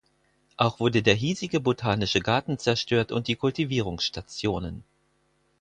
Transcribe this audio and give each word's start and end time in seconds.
Auch 0.57 0.79
wurde 0.79 1.03
der 1.03 1.13
hiesige 1.13 1.59
botanische 1.59 2.21
Garten 2.21 2.57
zerstört 2.57 3.11
und 3.11 3.27
die 3.27 3.35
Kultivierungsstationen. 3.35 4.83